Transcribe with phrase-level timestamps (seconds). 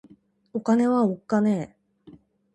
[0.51, 2.15] お金はおっかねぇ